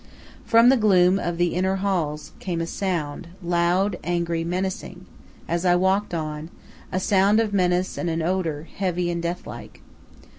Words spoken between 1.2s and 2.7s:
the inner halls came a